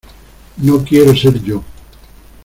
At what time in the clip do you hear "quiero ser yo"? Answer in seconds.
0.83-1.63